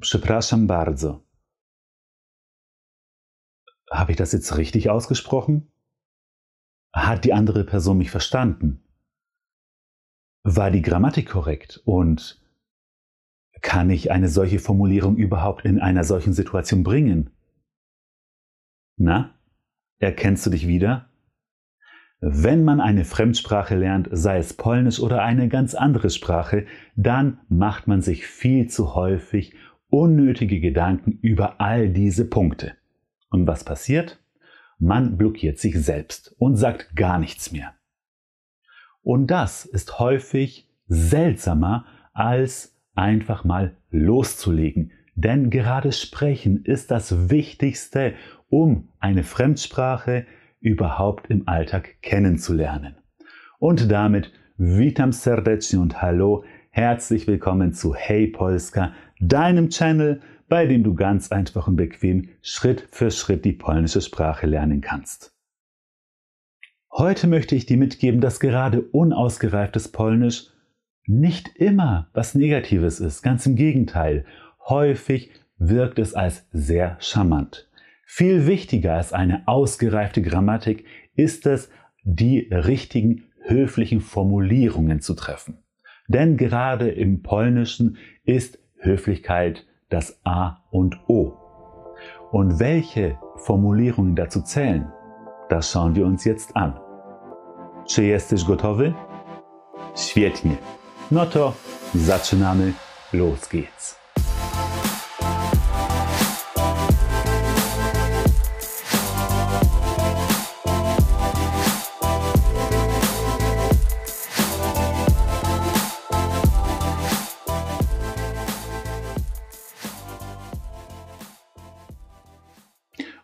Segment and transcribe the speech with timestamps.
[0.00, 1.24] Przepraszam bardzo.
[3.90, 5.72] Habe ich das jetzt richtig ausgesprochen?
[6.92, 8.82] Hat die andere Person mich verstanden?
[10.44, 11.80] War die Grammatik korrekt?
[11.84, 12.42] Und
[13.62, 17.30] kann ich eine solche Formulierung überhaupt in einer solchen Situation bringen?
[18.96, 19.38] Na,
[19.98, 21.08] erkennst du dich wieder?
[22.20, 26.66] Wenn man eine Fremdsprache lernt, sei es Polnisch oder eine ganz andere Sprache,
[26.96, 29.54] dann macht man sich viel zu häufig
[29.90, 32.74] unnötige Gedanken über all diese Punkte.
[33.30, 34.22] Und was passiert?
[34.78, 37.74] Man blockiert sich selbst und sagt gar nichts mehr.
[39.02, 44.92] Und das ist häufig seltsamer als einfach mal loszulegen.
[45.14, 48.14] Denn gerade sprechen ist das Wichtigste,
[48.48, 50.26] um eine Fremdsprache
[50.60, 52.96] überhaupt im Alltag kennenzulernen.
[53.58, 60.82] Und damit witam serdecznie und hallo, herzlich willkommen zu Hey Polska, deinem Channel, bei dem
[60.82, 65.34] du ganz einfach und bequem Schritt für Schritt die polnische Sprache lernen kannst.
[66.90, 70.46] Heute möchte ich dir mitgeben, dass gerade unausgereiftes Polnisch
[71.06, 74.24] nicht immer was Negatives ist, ganz im Gegenteil.
[74.68, 77.68] Häufig wirkt es als sehr charmant.
[78.04, 80.84] Viel wichtiger als eine ausgereifte Grammatik
[81.14, 81.70] ist es,
[82.04, 85.58] die richtigen höflichen Formulierungen zu treffen.
[86.08, 91.32] Denn gerade im Polnischen ist Höflichkeit das A und O.
[92.30, 94.92] Und welche Formulierungen dazu zählen,
[95.48, 96.78] das schauen wir uns jetzt an.
[97.86, 98.94] Czy jesteś gotowy?
[99.96, 100.56] Świetnie.
[101.10, 101.52] No to
[101.94, 102.72] zaczynamy.
[103.12, 103.97] Los geht's.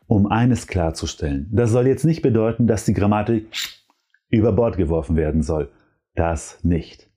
[0.07, 3.49] Um eines klarzustellen, das soll jetzt nicht bedeuten, dass die Grammatik
[4.29, 5.71] über Bord geworfen werden soll.
[6.15, 7.11] Das nicht.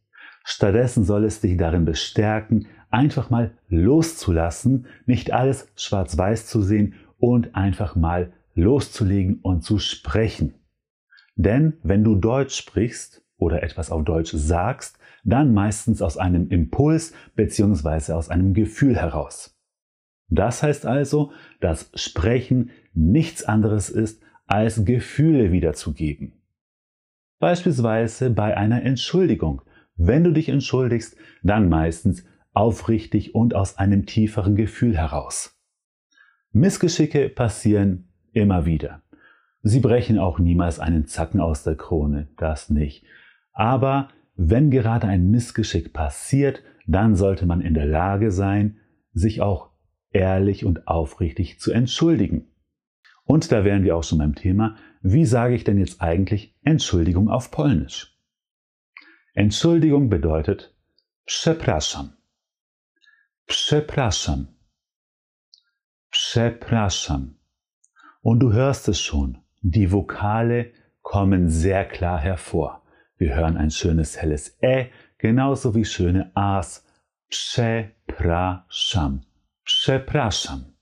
[0.44, 7.56] Stattdessen soll es dich darin bestärken, einfach mal loszulassen, nicht alles schwarz-weiß zu sehen und
[7.56, 10.56] einfach mal loszulegen und zu sprechen.
[11.36, 17.14] Denn wenn du Deutsch sprichst oder etwas auf Deutsch sagst, dann meistens aus einem Impuls
[17.36, 18.14] bzw.
[18.14, 19.57] aus einem Gefühl heraus.
[20.30, 26.34] Das heißt also, dass Sprechen nichts anderes ist, als Gefühle wiederzugeben.
[27.40, 29.62] Beispielsweise bei einer Entschuldigung.
[29.96, 35.56] Wenn du dich entschuldigst, dann meistens aufrichtig und aus einem tieferen Gefühl heraus.
[36.52, 39.04] Missgeschicke passieren immer wieder.
[39.62, 43.06] Sie brechen auch niemals einen Zacken aus der Krone, das nicht.
[43.52, 48.78] Aber wenn gerade ein Missgeschick passiert, dann sollte man in der Lage sein,
[49.14, 49.72] sich auch
[50.18, 52.48] ehrlich und aufrichtig zu entschuldigen.
[53.24, 57.30] Und da wären wir auch schon beim Thema, wie sage ich denn jetzt eigentlich Entschuldigung
[57.30, 58.18] auf Polnisch?
[59.34, 60.74] Entschuldigung bedeutet
[61.26, 62.14] przepraszam.
[63.46, 64.48] Przepraszam.
[66.10, 67.36] Przepraszam.
[68.22, 72.82] Und du hörst es schon, die Vokale kommen sehr klar hervor.
[73.18, 76.84] Wir hören ein schönes helles Ä, genauso wie schöne A's.
[77.30, 79.27] Przepraszam.
[79.68, 80.78] Przepraszam.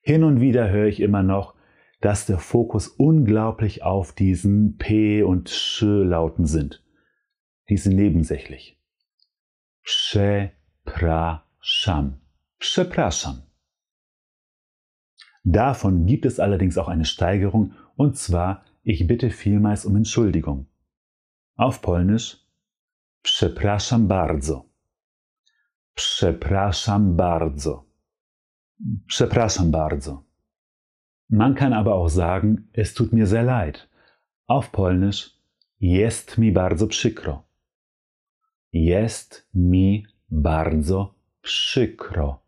[0.00, 1.54] Hin und wieder höre ich immer noch,
[2.00, 6.82] dass der Fokus unglaublich auf diesen P und Sch Lauten sind.
[7.68, 8.80] Die sind nebensächlich.
[9.82, 11.42] Przepraszam.
[12.58, 13.42] Przepraszam.
[15.42, 20.66] Davon gibt es allerdings auch eine Steigerung, und zwar ich bitte vielmals um Entschuldigung.
[21.56, 22.38] Auf Polnisch
[23.22, 24.73] Przepraszam bardzo.
[25.94, 27.84] Przepraszam bardzo.
[29.06, 30.24] Przepraszam bardzo.
[31.30, 33.88] Man kann aber auch sagen, es tut mir sehr leid.
[34.46, 35.30] Auf Polnisch
[35.80, 37.42] jest mi bardzo przykro.
[38.72, 42.44] Jest mi bardzo przykro.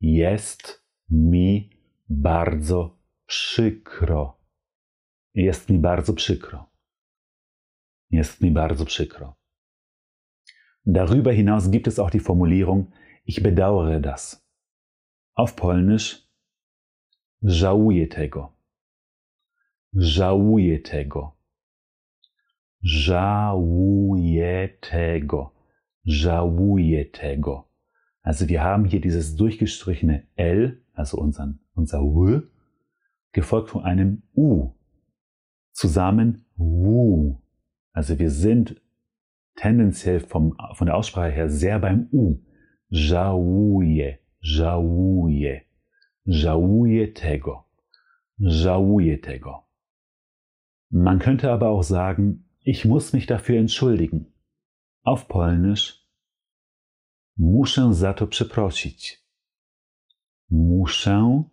[0.00, 1.70] Jest mi
[2.08, 4.40] bardzo przykro.
[5.34, 6.70] Jest mi bardzo przykro.
[8.10, 9.36] Jest mi bardzo przykro.
[10.84, 12.92] Darüber hinaus gibt es auch die Formulierung
[13.24, 14.46] ich bedauere das.
[15.34, 16.28] Auf Polnisch
[17.42, 18.52] żałuję tego.
[19.94, 21.36] Żałuję tego.
[22.82, 25.54] Żałuję tego.
[26.04, 27.68] Żałuję tego.
[28.22, 32.42] Also wir haben hier dieses durchgestrichene L, also unseren, unser W,
[33.32, 34.72] gefolgt von einem U.
[35.72, 37.40] Zusammen Wu.
[37.92, 38.80] Also wir sind
[39.56, 42.44] tendenziell vom, von der Aussprache her sehr beim U.
[42.90, 45.64] żałuję, żałuję,
[46.26, 47.68] żałuję tego,
[48.38, 49.64] żałuję tego.
[50.90, 54.32] Man könnte aber auch sagen, ich muss mich dafür entschuldigen.
[55.02, 56.06] Auf Polnisch
[57.36, 59.24] muszę za to przeprosić.
[60.50, 61.44] Muszę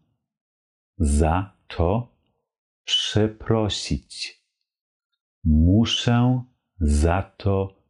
[0.97, 2.15] za to
[2.83, 4.43] przeprosić.
[5.43, 6.43] Muszę
[6.79, 7.80] za to przeprosić.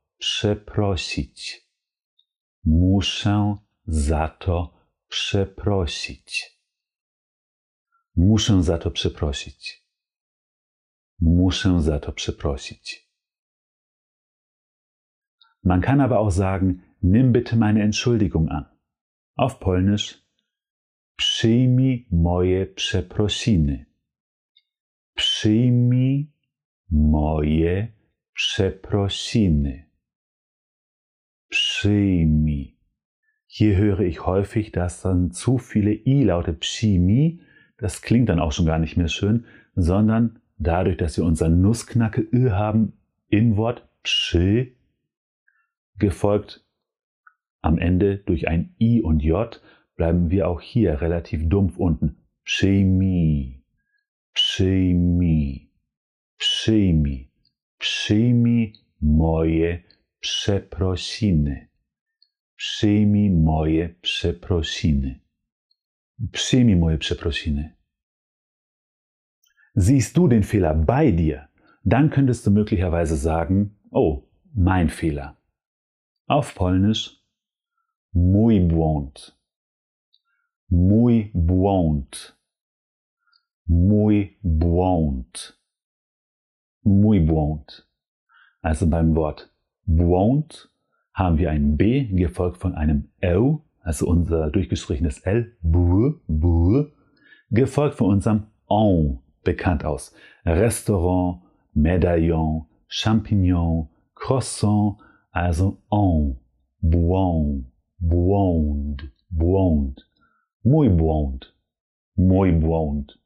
[2.63, 3.57] Muszę
[3.88, 4.73] za to
[5.07, 6.59] przeprosić.
[8.15, 9.85] Muszę za to przeprosić.
[11.19, 13.12] Muszę za to przeprosić.
[15.63, 18.65] Man kann aber auch sagen, nimm bitte meine Entschuldigung an.
[19.35, 20.21] Auf Polnisch
[21.15, 23.85] przyjmij moje przeprosiny.
[25.15, 26.31] Przyjmij
[26.91, 27.94] moje
[28.33, 29.90] przeprosiny.
[31.51, 32.77] Przyjmij.
[33.45, 37.42] Hier höre ich häufig, dass dann zu viele I-Laute Pschimi,
[37.77, 39.45] das klingt dann auch schon gar nicht mehr schön,
[39.75, 42.94] sondern dadurch, dass wir unser Nussknacke Ö haben
[43.27, 44.71] im Wort Psch,
[46.00, 46.65] gefolgt
[47.62, 49.62] am Ende durch ein I und J,
[49.97, 52.18] bleiben wir auch hier relativ dumpf unten.
[52.45, 53.63] Pschimi,
[54.33, 55.69] Pschimi,
[56.39, 57.30] Pschimi,
[57.77, 59.83] Pschimi moje
[60.21, 61.68] przeprosiny.
[62.56, 65.19] Przyjmij moje przeprosiny.
[66.31, 67.75] Przyjmij moje przeprosiny.
[69.77, 71.47] Siehst du den Fehler bei dir,
[71.85, 74.23] dann könntest du möglicherweise sagen, oh,
[74.53, 75.38] mein Fehler.
[76.27, 77.23] Auf Polnisch
[78.13, 79.38] mój błąd.
[80.69, 82.38] Mój błąd.
[83.68, 85.62] Mój błąd.
[86.83, 87.88] Mój błąd.
[88.62, 89.51] Also beim Wort
[89.86, 90.69] błąd
[91.13, 96.92] haben wir ein B gefolgt von einem L, also unser durchgestrichenes L, bur, bur,
[97.50, 100.13] gefolgt von unserem En, bekannt aus
[100.45, 101.42] Restaurant,
[101.74, 104.98] Medaillon, Champignon, Croissant,
[105.31, 106.39] also En,
[106.81, 107.66] błąd,
[108.00, 110.07] błąd, błąd,
[110.63, 111.54] mój błąd,
[112.16, 113.18] mój błąd.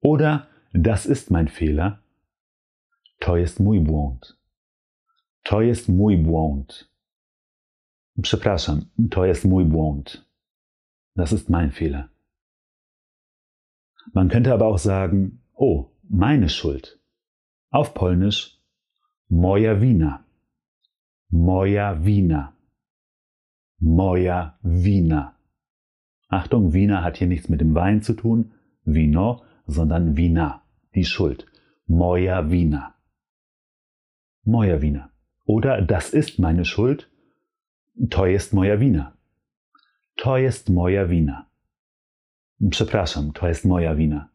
[0.00, 2.01] Oder das ist mein Fehler,
[3.22, 4.36] to jest mój błąd.
[5.42, 6.88] To jest mój błąd.
[8.22, 8.80] Przepraszam,
[9.10, 10.24] to jest mój błąd.
[11.16, 12.08] Das ist mein Fehler.
[14.14, 16.98] Man könnte aber auch sagen, oh, meine Schuld.
[17.70, 18.60] Auf Polnisch
[19.30, 20.24] moja wina.
[21.30, 22.52] Moja wina.
[23.80, 25.34] Moja wina.
[26.28, 28.52] Achtung, Wiener hat hier nichts mit dem Wein zu tun,
[28.84, 30.62] Vino, sondern Wina,
[30.94, 31.46] die Schuld.
[31.86, 32.91] Moja wina.
[34.44, 35.10] Moja wina.
[35.44, 37.08] Oder das ist meine Schuld.
[38.10, 39.12] To jest moja wina.
[40.16, 41.46] To jest moja wina.
[42.70, 44.28] Przepraszam, to jest moja wina.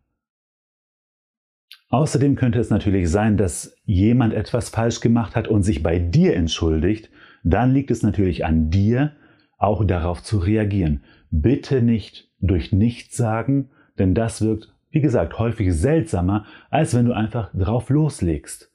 [1.90, 6.36] Außerdem könnte es natürlich sein, dass jemand etwas falsch gemacht hat und sich bei dir
[6.36, 7.10] entschuldigt.
[7.44, 9.14] Dann liegt es natürlich an dir,
[9.58, 11.04] auch darauf zu reagieren.
[11.32, 17.14] Bitte nicht durch nichts sagen, denn das wirkt, wie gesagt, häufig seltsamer, als wenn du
[17.14, 18.72] einfach drauf loslegst.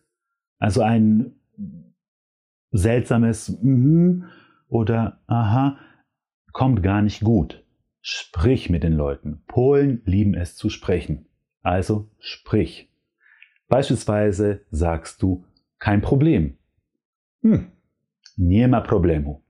[0.62, 1.32] Also ein
[2.70, 4.26] seltsames mhm
[4.68, 5.76] oder aha
[6.52, 7.64] kommt gar nicht gut.
[8.00, 9.42] Sprich mit den Leuten.
[9.48, 11.26] Polen lieben es zu sprechen.
[11.62, 12.88] Also sprich.
[13.66, 15.44] Beispielsweise sagst du
[15.80, 16.56] kein Problem.
[17.40, 17.72] Hm.
[18.36, 19.42] Nie ma problemu.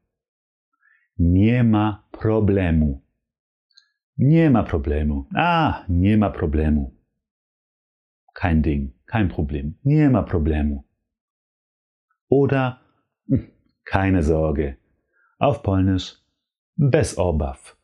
[1.16, 3.02] Nie ma problemu.
[4.16, 5.26] Nie ma problemu.
[5.35, 6.97] Ah, nie ma problemu.
[8.33, 9.78] Kein Ding, kein Problem.
[9.83, 10.85] Nie ma problemu.
[12.33, 12.81] Oder
[13.29, 13.53] hm,
[13.85, 14.79] keine Sorge.
[15.39, 16.17] Auf Polnisch
[16.77, 17.77] bez obaw.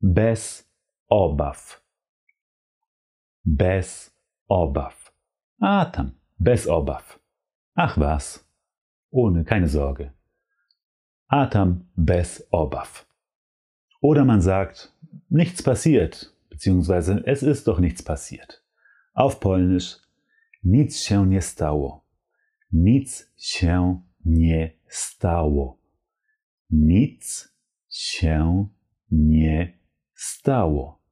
[0.00, 0.68] Bez
[1.08, 1.80] obaw.
[3.42, 4.12] Bez
[4.48, 5.12] obaw.
[5.60, 7.18] A tam, bez obaw.
[7.74, 8.44] Ach was.
[9.10, 10.12] Ohne, keine Sorge.
[11.26, 13.06] Atam bez obaw.
[14.02, 14.92] Oder man sagt,
[15.30, 18.62] nichts passiert, beziehungsweise es ist doch nichts passiert.
[19.14, 19.96] Auf Polnisch,
[20.62, 22.01] nic się nie stało.
[22.72, 25.78] Nic się nie stało.
[26.70, 27.48] Nic
[27.88, 28.68] się
[29.10, 29.78] nie
[30.14, 31.02] stało.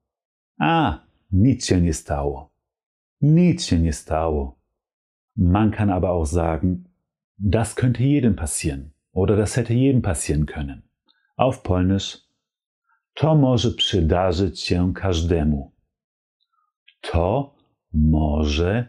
[0.59, 2.53] A, nic się nie stało.
[3.21, 4.61] Nic się nie stało.
[5.37, 6.85] Man kann aber auch sagen,
[7.39, 10.83] das könnte jedem passieren oder das hätte jedem passieren können.
[11.37, 12.19] Auf Polnisch,
[13.15, 15.73] to może przydarzyć się każdemu.
[17.01, 17.55] To
[17.93, 18.89] może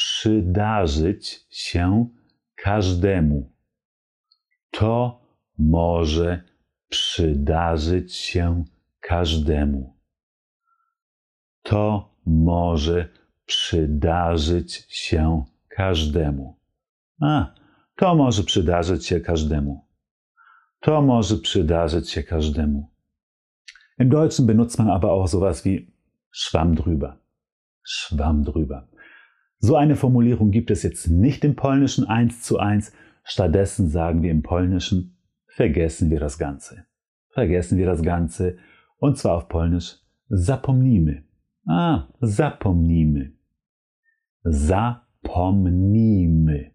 [0.00, 2.08] przydarzyć się
[2.54, 3.52] każdemu.
[4.70, 5.20] To
[5.58, 6.42] może
[6.88, 8.64] przydarzyć się
[9.00, 9.96] każdemu.
[11.62, 13.08] To może
[13.46, 16.58] przydarzyć się każdemu.
[17.22, 17.54] A,
[17.96, 19.86] to może przydarzyć się każdemu.
[20.80, 22.90] To może przydarzyć się każdemu.
[23.98, 25.86] Im Deutschen benutzt man aber auch sowas wie
[26.32, 27.18] Schwamm drüber.
[27.84, 28.88] Schwamm drüber.
[29.62, 32.94] So eine Formulierung gibt es jetzt nicht im Polnischen eins zu eins.
[33.24, 36.86] Stattdessen sagen wir im Polnischen, vergessen wir das Ganze.
[37.28, 38.56] Vergessen wir das Ganze.
[38.96, 39.98] Und zwar auf Polnisch
[40.34, 41.24] zapomnimy.
[41.66, 43.34] Ah, zapomnimy.
[44.50, 46.72] Zapomnimy.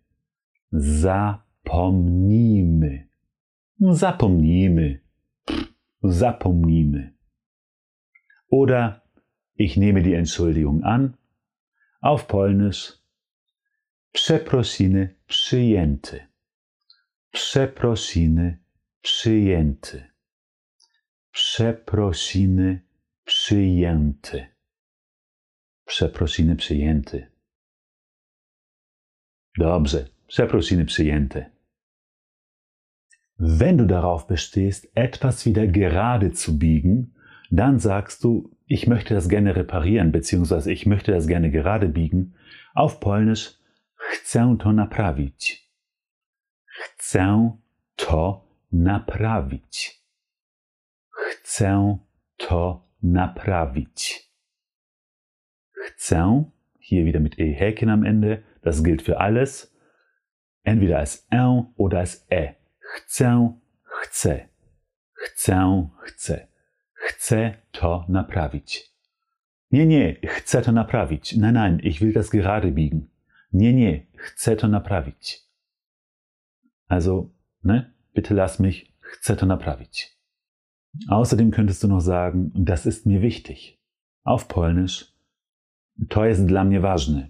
[0.72, 3.10] Zapomnimy.
[3.80, 5.00] Zapomnimy.
[6.04, 7.10] Zapomnimy.
[8.48, 9.02] Oder
[9.56, 11.18] ich nehme die Entschuldigung an.
[12.06, 13.00] Auf Polnisch
[14.12, 16.28] Przeprosiny przyjęte.
[17.32, 18.60] Przeprosiny
[19.02, 20.12] przyjęte.
[21.32, 22.82] Przeprosiny
[23.24, 24.48] przyjęte.
[25.86, 27.28] Przeprosiny przyjęte.
[29.58, 31.52] Dobrze, Przeprosiny przyjęte.
[33.40, 37.14] Wenn du darauf bestehst, etwas wieder gerade zu biegen,
[37.52, 42.36] dann sagst du, ich möchte das gerne reparieren, beziehungsweise ich möchte das gerne gerade biegen.
[42.74, 43.58] Auf Polnisch
[43.96, 45.70] chcę to naprawić.
[46.66, 47.58] Chcę
[47.96, 50.02] to naprawić.
[51.10, 52.00] Chcę
[52.38, 54.32] to naprawić.
[55.72, 59.74] Chcę, hier wieder mit E-Häkchen am Ende, das gilt für alles,
[60.64, 62.56] entweder als R oder als E.
[62.80, 63.54] Chcę,
[63.84, 64.50] chcę.
[65.14, 66.55] Chcę, chcę.
[66.96, 68.96] Chcę to naprawić.
[69.72, 71.38] Nie, nie, chcę to naprawić.
[71.38, 73.08] Nein, nein, ich will das gerade biegen.
[73.54, 75.46] Nie, nie, chcę to naprawić.
[76.88, 77.30] Also,
[77.64, 80.16] ne, bitte lass mich, chcę to naprawić.
[81.10, 83.80] Außerdem könntest du noch sagen, das ist mir wichtig.
[84.24, 85.14] Auf Polnisch,
[86.10, 87.30] to jest dla mnie ważne.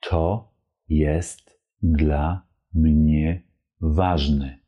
[0.00, 0.52] To
[0.88, 3.42] jest dla mnie
[3.80, 4.58] ważne.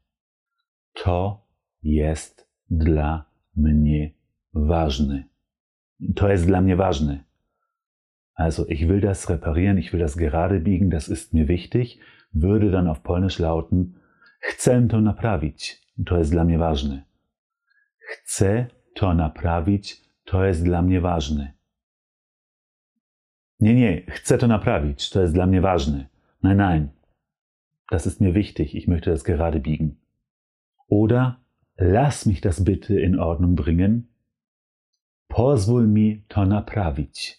[0.93, 1.47] To
[1.83, 3.28] jest dla
[3.59, 4.11] mnie
[4.55, 5.25] ważne.
[6.15, 7.25] To jest dla mnie ważne.
[8.35, 12.01] Also ich will das reparieren, ich will das gerade biegen, das ist mir wichtig,
[12.33, 13.99] würde dann auf Polnisch lauten
[14.41, 17.03] Chcę to naprawić, to jest dla mnie ważne.
[17.99, 21.53] Chcę to naprawić, to jest dla mnie ważne.
[23.61, 26.09] Nie, nie, chcę to naprawić, to jest dla mnie ważne.
[26.43, 26.89] Nein, nein,
[27.91, 29.97] das ist mir wichtig, ich möchte das gerade biegen.
[30.89, 31.41] Oder
[31.79, 34.09] lass mich das bitte in Ordnung bringen.
[35.29, 37.39] Pozwól mi to naprawić.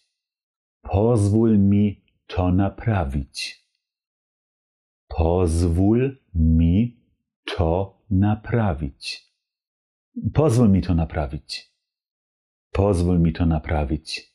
[0.82, 3.66] Pozwól mi to naprawić.
[5.08, 6.98] Pozwól mi
[7.46, 9.20] to naprawić.
[10.32, 11.72] Pozwól mi to naprawić.
[12.72, 14.30] Pozwól mi to naprawić.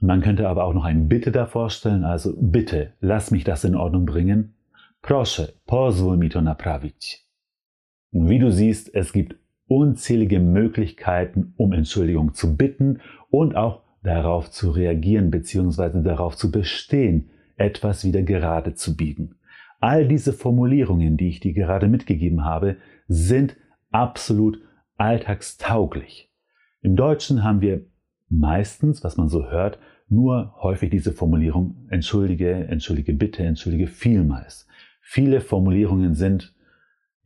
[0.00, 3.74] Man könnte aber auch noch ein Bitte davor stellen, also bitte, lass mich das in
[3.74, 4.54] Ordnung bringen.
[5.00, 7.25] Proszę, pozwól mi to naprawić.
[8.18, 9.36] Wie du siehst, es gibt
[9.68, 16.02] unzählige Möglichkeiten, um Entschuldigung zu bitten und auch darauf zu reagieren bzw.
[16.02, 19.34] darauf zu bestehen, etwas wieder gerade zu biegen.
[19.80, 23.56] All diese Formulierungen, die ich dir gerade mitgegeben habe, sind
[23.90, 24.60] absolut
[24.96, 26.32] alltagstauglich.
[26.80, 27.84] Im Deutschen haben wir
[28.30, 34.66] meistens, was man so hört, nur häufig diese Formulierung entschuldige, entschuldige bitte, entschuldige vielmals.
[35.02, 36.55] Viele Formulierungen sind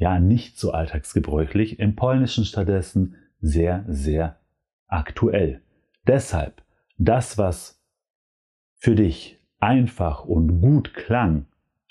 [0.00, 4.40] ja nicht so alltagsgebräuchlich, im Polnischen stattdessen sehr, sehr
[4.88, 5.60] aktuell.
[6.06, 6.62] Deshalb,
[6.96, 7.80] das, was
[8.76, 11.46] für dich einfach und gut klang,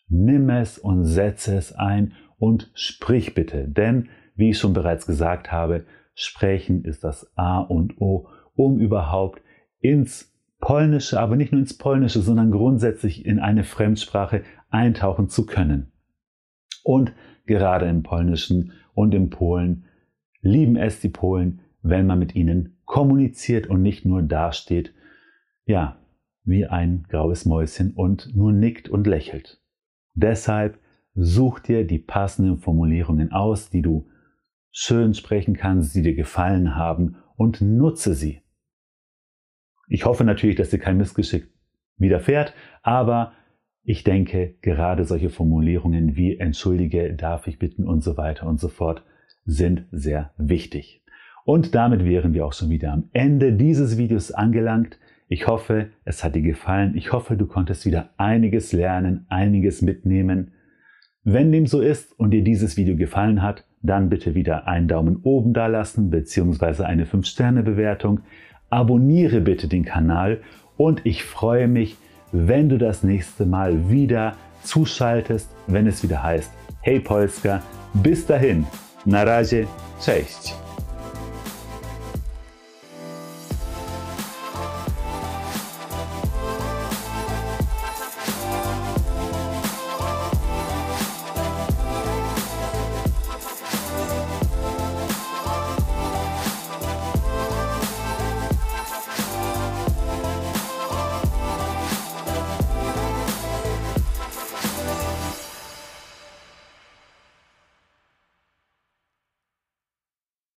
[0.08, 5.52] nimm es und setze es ein und sprich bitte, denn, wie ich schon bereits gesagt
[5.52, 5.86] habe,
[6.16, 9.42] sprechen ist das A und O, um überhaupt
[9.82, 15.92] ins Polnische, aber nicht nur ins Polnische, sondern grundsätzlich in eine Fremdsprache eintauchen zu können.
[16.84, 17.14] Und
[17.50, 19.84] gerade im Polnischen und im Polen
[20.42, 24.94] lieben es die Polen, wenn man mit ihnen kommuniziert und nicht nur dasteht,
[25.66, 25.98] ja,
[26.44, 29.62] wie ein graues Mäuschen und nur nickt und lächelt.
[30.14, 30.80] Deshalb
[31.16, 34.08] such dir die passenden Formulierungen aus, die du
[34.72, 38.42] schön sprechen kannst, die dir gefallen haben und nutze sie.
[39.88, 41.52] Ich hoffe natürlich, dass dir kein Missgeschick
[41.98, 42.54] widerfährt,
[42.84, 43.34] aber
[43.90, 48.68] ich denke, gerade solche Formulierungen wie entschuldige, darf ich bitten und so weiter und so
[48.68, 49.02] fort
[49.46, 51.02] sind sehr wichtig.
[51.44, 55.00] Und damit wären wir auch schon wieder am Ende dieses Videos angelangt.
[55.28, 56.96] Ich hoffe, es hat dir gefallen.
[56.96, 60.52] Ich hoffe, du konntest wieder einiges lernen, einiges mitnehmen.
[61.24, 65.18] Wenn dem so ist und dir dieses Video gefallen hat, dann bitte wieder einen Daumen
[65.24, 66.84] oben da lassen bzw.
[66.84, 68.20] eine 5-Sterne-Bewertung.
[68.70, 70.42] Abonniere bitte den Kanal
[70.78, 71.98] und ich freue mich,
[72.32, 77.62] wenn du das nächste Mal wieder zuschaltest, wenn es wieder heißt Hey Polska.
[77.94, 78.66] Bis dahin,
[79.06, 79.68] na razie,
[80.00, 80.69] cześć.